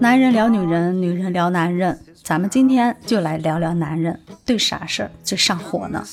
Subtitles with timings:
[0.00, 6.04] 男人聊女人，女人聊男人，咱们今天就来聊聊男人对啥事儿最上火呢？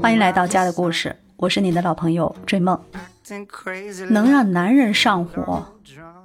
[0.00, 2.80] 欢迎来到家的故事，我是你的老朋友追梦。
[4.08, 5.64] 能让男人上火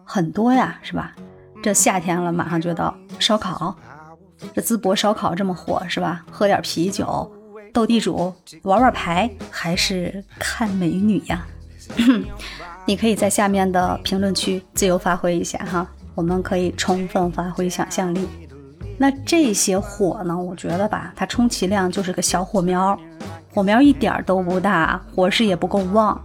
[0.06, 1.14] 很多呀，是吧？
[1.62, 3.76] 这夏天了，马上就到，烧烤，
[4.56, 6.24] 这淄博烧烤这么火，是吧？
[6.32, 7.30] 喝点啤酒，
[7.74, 11.46] 斗地主，玩玩牌，还是看美女呀？
[12.86, 15.88] 你可以在下面的评论区自由发挥一下哈，
[16.20, 18.28] 我们可以充分发挥想象力。
[18.98, 20.38] 那这些火呢？
[20.38, 23.00] 我觉得吧，它充其量就是个小火苗，
[23.54, 26.22] 火苗一点都不大，火势也不够旺。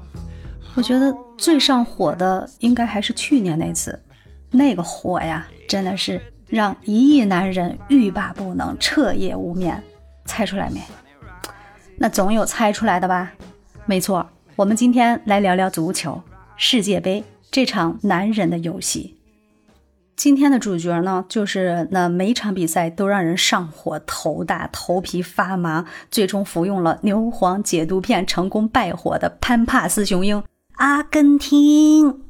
[0.74, 3.96] 我觉得最上火的应该还是去年那次，
[4.50, 9.80] 那个火呀，真的是让一亿男人欲罢不能，彻夜无眠。
[10.24, 10.80] 猜出来没？
[11.96, 13.30] 那总有猜出来的吧？
[13.86, 16.20] 没错，我们今天来聊聊足球。
[16.56, 17.22] 世界杯
[17.52, 19.13] 这场男人的游戏，
[20.16, 30.42] 今天的主角呢，就是那每场比赛都让人上火、头大、头皮发麻，最终服用了牛黄解毒片成功败火的潘帕斯雄鹰——
[30.78, 32.20] 阿根廷。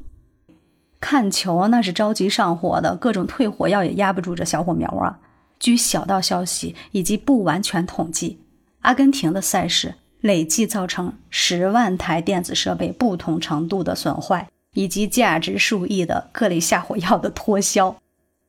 [0.98, 5.18] 看球那是着急上火的，各种退火药也压不住这小火苗啊！
[5.60, 8.40] 据小道消息以及不完全统计，
[8.80, 9.96] 阿根廷的赛事。
[10.20, 17.96] 累计造成十万台电子设备不同程度的损坏，以及价值数亿的各类下火药的脱销。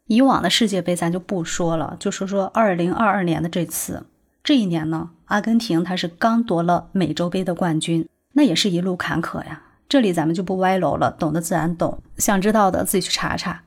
[0.07, 4.05] 以往的世界杯咱就不说了，就说说二零二二年的这次。
[4.43, 9.63] 这一年呢，阿根廷他是刚夺了美洲杯的冠军，那也是一路坎坷呀。
[9.89, 13.63] 这里咱们就不歪楼了，懂的自然懂，想知道的自己去查查。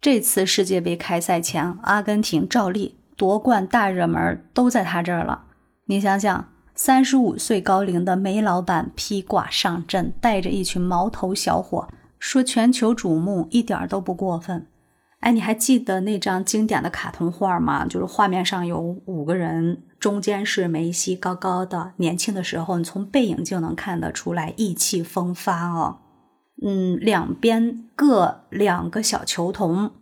[0.00, 5.44] 这次世界杯开赛前，阿根廷照例夺冠大热门都在他这儿了。
[5.86, 6.48] 你想想。
[6.74, 14.66] 三十五岁高龄的梅老板披挂上阵，带着一群毛头小伙，说全球瞩目一点都不过分。
[15.20, 17.86] 哎，你还记得那张经典的卡通画吗？
[17.86, 25.98] 就是画面上有五个人，中间是梅西，高高的，年轻的时候，你从背影就能看得出来意气风发哦。
[26.64, 29.92] 嗯，两边各两个小球童，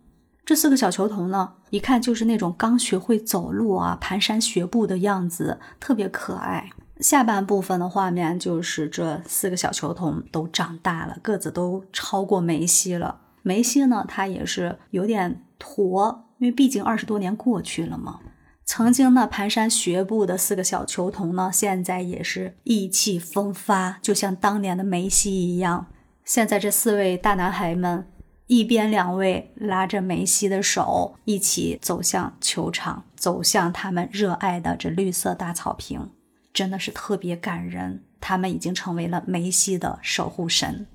[0.45, 1.55] 这四个小球童呢？
[1.71, 6.71] 一看就是那种刚学会走路啊，蹒跚学步的样子，特别可爱。
[6.99, 13.21] 下半部分的画面就是这四个小球童都长大了，个子都超过梅西了。
[13.43, 18.21] 梅西呢，他也是有点驼，因为毕竟二十多年过去了嘛。
[18.67, 25.87] 曾经呢蹒跚学步的四个小球童呢，现在也是意气风发，就像当年的梅西一样。
[26.25, 28.07] 现在这四位大男孩们。
[28.51, 36.11] 一边两位拉着梅西的手，一起走向球场，走向他们热爱的这绿色大草坪，
[36.53, 38.03] 真的是特别感人。
[38.21, 40.89] 他们已经成为了梅西的守护神。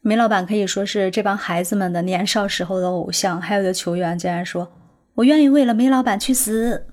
[0.00, 3.40] 梅老板可以说是这帮孩子们的年少时候的偶像。
[3.40, 4.70] 还有的球员竟然说
[5.14, 6.86] ：“我愿意为了梅老板去死。”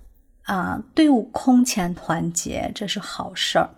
[0.50, 3.70] 啊，队伍空前团结，这是好事儿。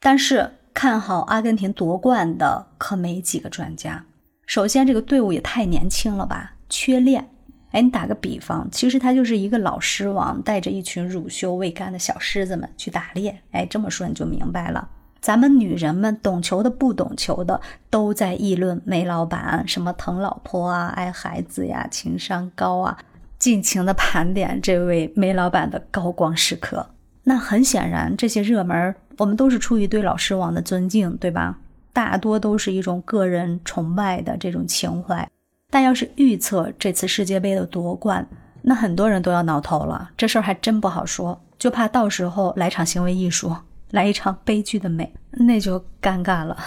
[0.00, 4.06] 但是看好阿根廷夺冠的可没几个专家。
[4.46, 7.30] 首先，这个队伍也太年轻了吧，缺练。
[7.70, 13.36] 哎，你打个比方，其实他就是一个老狮王，带着一群乳臭未干的小狮子们去打猎。
[13.50, 14.88] 哎，这么说你就明白了。
[15.20, 17.60] 咱们女人们懂球的、不懂球的，
[17.90, 22.98] 都在议论梅老板什么疼老婆啊、爱孩子呀、情商高啊，
[23.38, 26.86] 尽情的盘点这位梅老板的高光时刻。
[27.24, 31.58] 那很显然，这些热门我们都是出于对老狮王的尊敬，对吧？
[31.94, 35.26] 大多都是一种个人崇拜的这种情怀，
[35.70, 38.26] 但要是预测这次世界杯的夺冠，
[38.60, 40.10] 那很多人都要挠头了。
[40.16, 43.56] 这事儿还真不好说，就怕到时候来场行为艺术，
[43.92, 46.58] 来一场悲剧的美，那就尴尬了。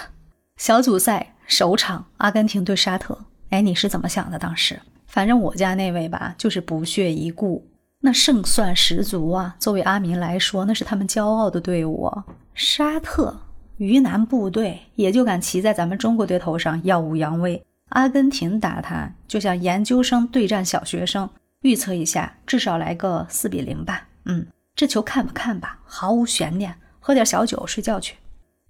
[0.56, 3.18] 小组赛首场，阿根廷对沙特，
[3.50, 4.40] 哎，你是怎么想的？
[4.40, 7.68] 当时，反正我家那位吧，就是不屑一顾，
[8.00, 9.58] 那胜算十足啊。
[9.59, 12.12] 作为阿明来说，那是他们骄傲的队伍，
[12.54, 13.42] 沙特。
[13.78, 17.64] 鱼腩部队也就敢骑在咱们中国队头上耀武扬威。
[17.90, 21.29] 阿根廷打他就像研究生对战小学生。
[21.62, 24.08] 预测一下，至少来个四比零吧。
[24.26, 24.46] 嗯，
[24.76, 26.76] 这球看不看吧，毫无悬念。
[27.00, 28.16] 喝点小酒睡觉去。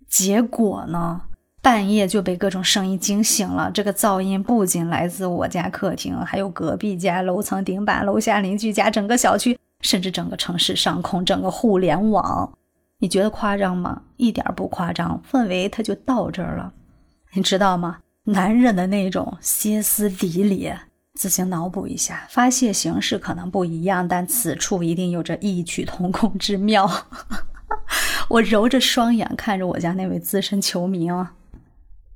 [0.07, 1.21] 结果呢，
[1.61, 3.69] 半夜就被各种声音惊醒了。
[3.71, 12.53] 这个噪音不仅来自我家客厅，还有隔壁家楼层顶板、楼下邻居家、整个小区，甚至整个城市上空、整个互联网。
[12.99, 14.01] 你觉得夸张吗？
[14.17, 16.73] 一点不夸张，氛围它就到这儿了，
[17.33, 17.99] 你知道吗？
[18.23, 20.73] 男人的那种歇斯底里，
[21.13, 26.89] 自行脑补一下，发泄形式可能不一样，但此处一定有着异曲同工之妙。
[28.29, 31.33] 我揉着双眼看着我家那位资深球迷啊，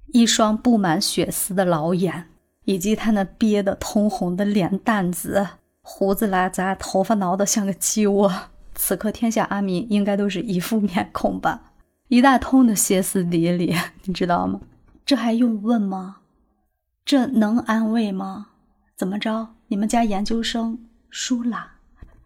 [0.07, 2.27] 一双布满血丝的老眼，
[2.65, 5.47] 以及他那憋得通红的脸蛋子，
[5.81, 8.33] 胡子拉碴，头发挠得像个鸡窝。
[8.75, 11.73] 此刻天下阿民应该都是一副面孔吧，
[12.09, 13.75] 一大通的歇斯底里，
[14.05, 14.59] 你知道吗？
[15.05, 16.17] 这还用问吗？
[17.03, 18.47] 这能安慰吗？
[18.95, 19.55] 怎么着？
[19.67, 20.79] 你们家研究生
[21.09, 21.71] 输了？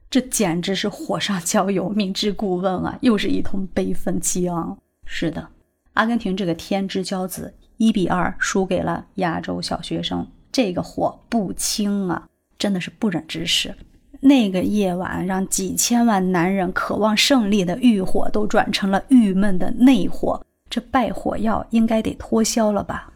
[0.09, 2.97] 这简直是火上浇油，明知故问啊！
[3.01, 4.77] 又是一通悲愤激昂。
[5.05, 5.49] 是的，
[5.93, 12.27] 阿根廷这个天之骄子一比二输给了亚洲小学生，这个火不轻啊，
[12.57, 13.75] 真的是不忍直视。
[14.25, 23.13] 那个夜晚，让几千万男人渴望胜利的欲火都转成了郁闷的内火，这败火药应该得脱销了吧？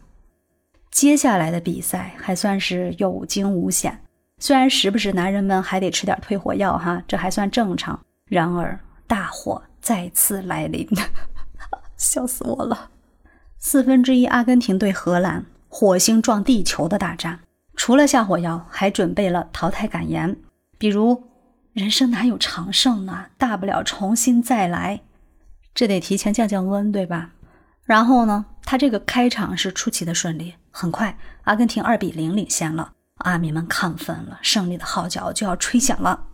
[0.92, 4.00] 接下来的比赛还算是有惊无险，
[4.38, 7.98] 虽然时不时男人们还得吃点退火药哈，这还算正常。
[8.28, 8.78] 然而
[9.08, 10.88] 大火再次来临，
[11.98, 12.90] 笑死我了！
[13.58, 17.40] 四分之一阿根廷对荷兰，火星撞地球的大战，
[17.74, 20.36] 除了下火药，还准备了淘汰感言，
[20.80, 21.24] 比如
[21.74, 23.26] “人生哪有长胜呢？
[23.36, 25.02] 大不了重新再来”，
[25.74, 27.32] 这得提前降降温，对吧？
[27.84, 30.54] 然后呢，他这个开场是出奇的顺利。
[30.70, 36.28] 很快，阿根廷二比零领先了，阿迷们亢奋了，胜利的号角就要吹响了。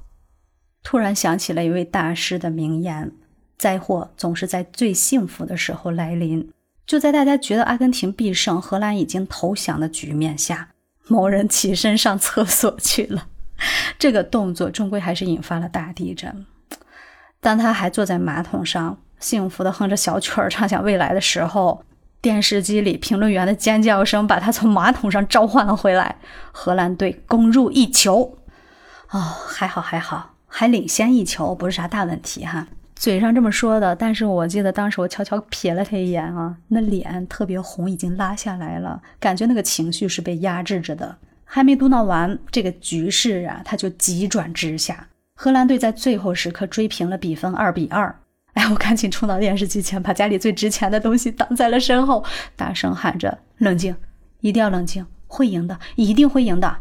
[0.85, 3.11] 突然想起了一位大师的名言
[3.59, 6.49] ：“灾祸总是在最幸福的时候来临。”
[6.87, 10.69] 就在大家觉得阿根廷必胜、荷兰已经投降的局面下，
[11.09, 13.27] 某人起身上厕所去了。
[13.99, 16.47] 这个动作终归还是引发了大地震。
[17.41, 21.83] 当他还坐在马桶上，幸福的哼着小曲儿，畅想未来的时候。
[22.23, 26.17] 电视机里评论员的尖叫声把他从马桶上召唤了回来。
[26.51, 28.37] 荷兰队攻入一球，
[29.11, 32.67] 哦，还好还好，还领先一球，不是啥大问题哈。
[32.97, 41.19] 嘴上这么说的，但是我记得当时我悄悄瞥了他一眼啊，那脸特别红，已经拉下来了，感觉那个情绪是被压制着的。
[41.47, 48.15] 还没嘟囔完，这个局势啊，他就急转直下，荷兰队在最后时刻追平了比分，二比二。
[48.53, 52.25] 哎，我赶紧冲到电视机前，把家里最值钱的东西挡在了身后，
[52.57, 53.95] 大声喊着：“冷静，
[54.41, 56.77] 一定要冷静，会赢的，一定会赢的！”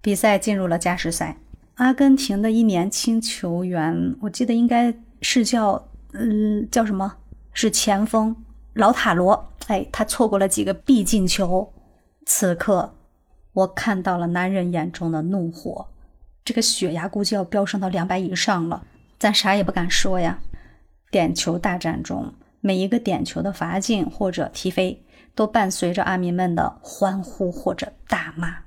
[0.00, 1.36] 比赛进入了加时赛，
[1.74, 5.88] 阿根廷的一年轻球员，我记得应该是叫……
[6.12, 7.16] 嗯，叫什么？
[7.52, 8.34] 是前锋
[8.74, 9.52] 老塔罗。
[9.66, 11.70] 哎，他错过了几个必进球。
[12.24, 12.94] 此刻，
[13.58, 15.88] 我看到了男人眼中的怒火，
[16.44, 18.84] 这个血压估计要飙升到两百以上了。
[19.18, 20.38] 咱啥也不敢说呀。
[21.10, 25.02] 点球大战中，每一个点球的罚进或者踢飞，
[25.34, 28.58] 都伴随着阿迷们的欢呼或者大骂。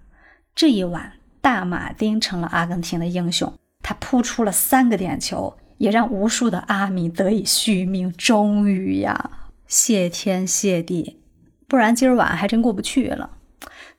[0.54, 8.12] 这一晚，大马丁成了阿根廷的英雄，他扑出了三个点球，也让无数的阿迷得以续命。
[8.12, 11.22] 终于呀，谢天谢地，
[11.70, 13.38] 不然今儿晚还真过不去了。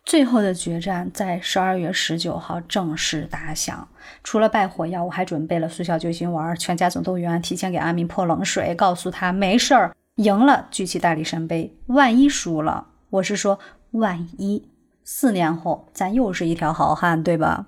[0.05, 3.89] 最后的决战在十二月十九号正式打响。
[4.25, 13.59] 除了败火药，我还准备了速效救心丸、全家总动员，提前给阿明泼冷水，告诉他没事儿，赢了举起大力神杯，万一输了，我是说
[13.93, 14.69] 万一，
[15.05, 17.67] 四年后咱又是一条好汉，对吧？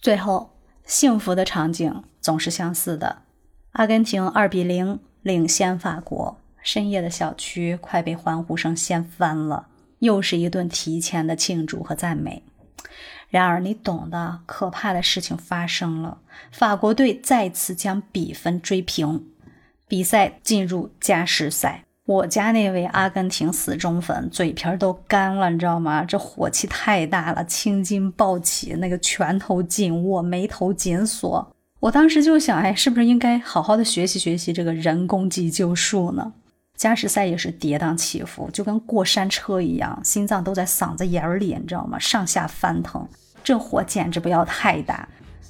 [0.00, 3.22] 最后，幸福的场景总是相似的，
[3.72, 9.66] 阿根廷二比零领先法国，深夜的小区快被欢呼声掀翻了。
[10.00, 12.42] 又是一顿提前的庆祝和赞美。
[13.28, 16.18] 然而，你懂的，可怕的事情发生了。
[16.50, 19.24] 法国队再次将比分追平，
[19.86, 21.84] 比赛进入加时赛。
[22.06, 26.04] 我家那位阿根廷死忠粉嘴皮儿都干了，你知道吗？
[26.04, 31.54] 这火气太大了，青筋暴起，那个拳头紧握，眉头紧锁。
[31.78, 36.32] 我当时就想，哎，是不是应该好好的学习学习这个人工急救术呢？
[36.80, 41.98] 加时赛也是跌宕起伏，就跟过山车一样，心脏都在嗓子眼儿里，你知道吗？
[41.98, 43.06] 上下翻腾，
[43.44, 45.06] 这火简直不要太大。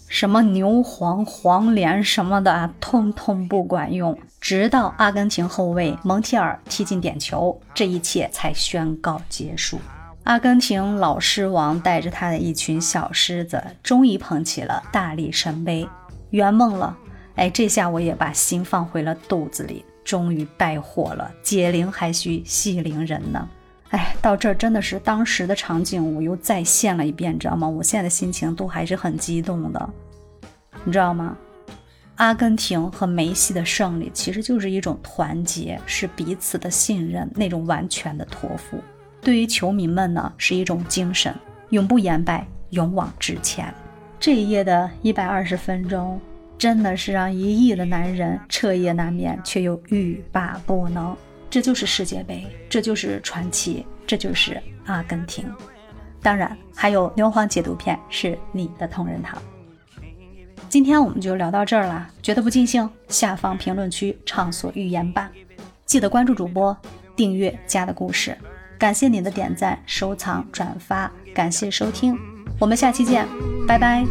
[0.09, 4.19] 什么牛黄、黄连什么的，通通不管用。
[4.41, 9.79] 直到阿根廷后卫蒙提尔踢进点球，这一切才宣告结束。
[10.25, 15.89] 阿根廷老狮王带着他的一群小狮子，终于捧起了大力神杯，
[16.31, 16.99] 圆梦了。
[17.37, 19.85] 哎，这下我也把心放回了肚子里。
[20.11, 23.49] 终于败火了，解铃还需系铃人呢。
[23.91, 27.69] 哎，到这儿真的是当时的场景，我又再现了一遍，你知道吗？
[27.69, 29.91] 我现在的心情都还是很激动的，
[30.83, 31.37] 你知道吗？
[32.17, 38.83] 阿根廷和梅西的胜利其实就是一种团结，是彼此的信任，那种完全的托付。
[39.21, 41.33] 对于球迷们呢，是一种精神，
[41.69, 43.73] 永不言败，勇往直前。
[44.19, 46.21] 这一夜的一百二十分钟。
[46.61, 51.17] 真的是让一亿的男人彻夜难眠，却又欲罢不能。
[51.49, 55.51] 这就是世界杯，这就是传奇，这就是阿根廷。
[56.21, 59.41] 当然还有牛黄解毒片是你的同仁堂。
[60.69, 65.31] 今天我们就聊到这儿了，觉得不尽兴，下方评论区畅所欲言吧。
[65.87, 66.77] 记得关注主播，
[67.17, 68.37] 订阅家的故事。
[68.79, 72.15] 感谢您的点赞、收藏、转发，感谢收听，
[72.59, 73.27] 我们下期见，
[73.67, 74.05] 拜拜。